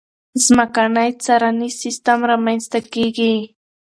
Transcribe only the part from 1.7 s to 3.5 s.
سیستم رامنځته کېږي.